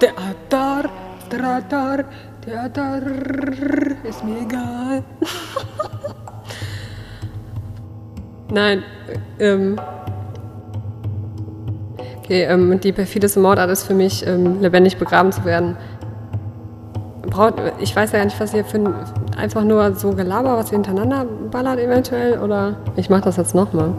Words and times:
Theater, 0.00 0.88
Theater, 1.28 2.04
Theater, 2.44 3.02
ist 4.04 4.24
mir 4.24 4.42
egal. 4.42 5.02
Nein, 8.50 8.82
ähm. 9.38 9.78
Okay, 12.18 12.44
ähm, 12.44 12.78
die 12.80 12.92
perfideste 12.92 13.40
Mordart 13.40 13.70
ist 13.70 13.84
für 13.84 13.94
mich, 13.94 14.26
ähm, 14.26 14.60
lebendig 14.60 14.98
begraben 14.98 15.32
zu 15.32 15.44
werden. 15.44 15.76
Braut, 17.22 17.54
ich 17.80 17.94
weiß 17.94 18.12
ja 18.12 18.24
nicht, 18.24 18.38
was 18.38 18.54
ihr 18.54 18.64
für 18.64 18.78
ein, 18.78 18.94
einfach 19.36 19.64
nur 19.64 19.94
so 19.94 20.12
Gelaber, 20.12 20.56
was 20.56 20.70
ihr 20.70 20.76
hintereinander 20.76 21.26
ballert 21.50 21.78
eventuell, 21.78 22.38
oder 22.38 22.76
ich 22.96 23.10
mach 23.10 23.20
das 23.20 23.36
jetzt 23.36 23.54
nochmal. 23.54 23.92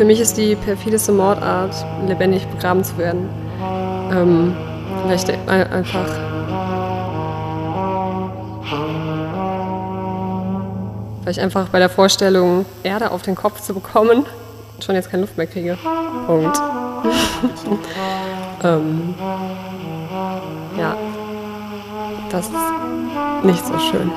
Für 0.00 0.06
mich 0.06 0.18
ist 0.18 0.38
die 0.38 0.56
perfideste 0.56 1.12
Mordart, 1.12 1.74
lebendig 2.08 2.46
begraben 2.46 2.82
zu 2.82 2.96
werden. 2.96 3.28
Ähm, 4.10 4.56
weil 5.04 5.66
einfach 5.66 6.08
weil 11.22 11.32
ich 11.32 11.40
einfach 11.42 11.68
bei 11.68 11.78
der 11.78 11.90
Vorstellung, 11.90 12.64
Erde 12.82 13.10
auf 13.10 13.20
den 13.20 13.34
Kopf 13.34 13.60
zu 13.60 13.74
bekommen, 13.74 14.24
schon 14.82 14.94
jetzt 14.94 15.10
keine 15.10 15.24
Luft 15.24 15.36
mehr 15.36 15.46
kriege. 15.46 15.76
Punkt. 16.26 16.58
ähm, 18.64 19.14
ja, 20.78 20.96
das 22.30 22.46
ist 22.46 23.44
nicht 23.44 23.66
so 23.66 23.78
schön. 23.78 24.10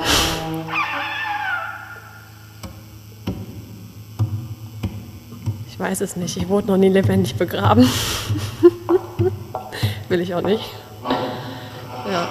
Ich 5.74 5.80
weiß 5.80 6.02
es 6.02 6.14
nicht. 6.14 6.36
Ich 6.36 6.48
wurde 6.48 6.68
noch 6.68 6.76
nie 6.76 6.88
lebendig 6.88 7.34
begraben. 7.34 7.84
Will 10.08 10.20
ich 10.20 10.32
auch 10.32 10.40
nicht. 10.40 10.70
Ja. 12.08 12.28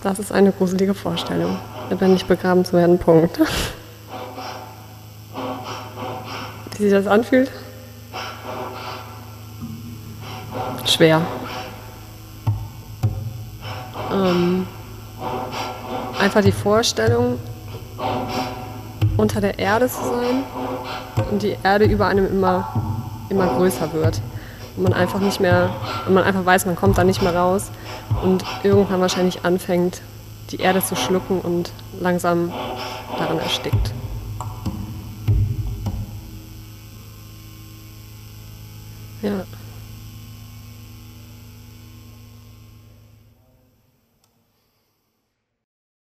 Das 0.00 0.20
ist 0.20 0.30
eine 0.30 0.52
gruselige 0.52 0.94
Vorstellung. 0.94 1.58
Lebendig 1.90 2.26
begraben 2.26 2.64
zu 2.64 2.74
werden, 2.74 3.00
Punkt. 3.00 3.40
Wie 6.78 6.84
sich 6.84 6.92
das 6.92 7.08
anfühlt? 7.08 7.50
Schwer. 10.86 11.20
Ähm, 14.12 14.68
einfach 16.16 16.42
die 16.42 16.52
Vorstellung, 16.52 17.40
unter 19.16 19.40
der 19.40 19.58
Erde 19.58 19.88
zu 19.88 20.02
sein 20.02 20.44
und 21.30 21.42
die 21.42 21.56
Erde 21.62 21.84
über 21.84 22.06
einem 22.06 22.26
immer, 22.26 22.68
immer 23.28 23.46
größer 23.46 23.92
wird. 23.92 24.20
Und 24.76 24.84
man 24.84 24.92
einfach 24.92 25.20
nicht 25.20 25.40
mehr, 25.40 25.70
und 26.06 26.14
man 26.14 26.24
einfach 26.24 26.44
weiß, 26.44 26.66
man 26.66 26.76
kommt 26.76 26.96
da 26.98 27.04
nicht 27.04 27.22
mehr 27.22 27.34
raus 27.34 27.70
und 28.22 28.44
irgendwann 28.62 29.00
wahrscheinlich 29.00 29.44
anfängt, 29.44 30.00
die 30.50 30.56
Erde 30.56 30.82
zu 30.82 30.96
schlucken 30.96 31.40
und 31.40 31.72
langsam 32.00 32.52
daran 33.18 33.38
erstickt. 33.38 33.92
Ja. 39.22 39.44